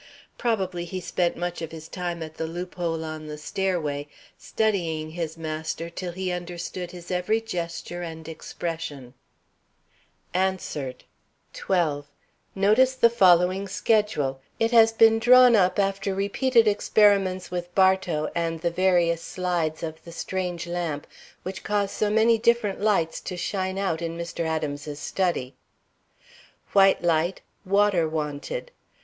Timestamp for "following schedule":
13.11-14.41